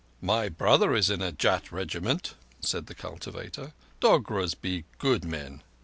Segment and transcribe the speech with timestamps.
[0.23, 3.73] "My brother is in a Jat regiment," said the cultivator.
[3.99, 5.61] "Dogras be good men."